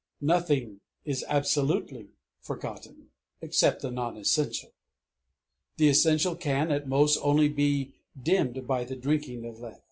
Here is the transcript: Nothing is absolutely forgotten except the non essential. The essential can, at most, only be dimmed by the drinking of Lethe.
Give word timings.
Nothing 0.23 0.79
is 1.05 1.23
absolutely 1.27 2.07
forgotten 2.39 3.11
except 3.39 3.83
the 3.83 3.91
non 3.91 4.17
essential. 4.17 4.71
The 5.77 5.89
essential 5.89 6.35
can, 6.35 6.71
at 6.71 6.87
most, 6.87 7.19
only 7.21 7.49
be 7.49 7.93
dimmed 8.19 8.65
by 8.65 8.83
the 8.83 8.95
drinking 8.95 9.45
of 9.45 9.59
Lethe. 9.59 9.77